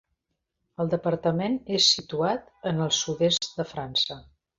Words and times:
El 0.85 0.87
departament 0.93 1.57
és 1.79 1.89
situat 1.97 2.47
en 2.71 2.81
el 2.87 2.95
sud-est 3.01 3.47
de 3.61 3.67
França. 3.75 4.19